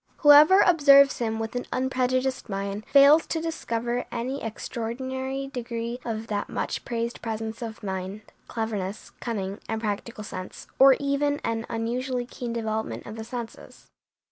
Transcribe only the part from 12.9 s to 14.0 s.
of the senses.